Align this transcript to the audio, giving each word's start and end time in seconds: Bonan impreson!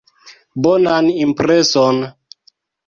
Bonan 0.67 1.11
impreson! 1.27 2.05